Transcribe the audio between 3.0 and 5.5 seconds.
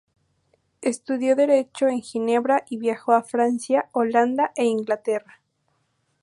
a Francia, Holanda e Inglaterra.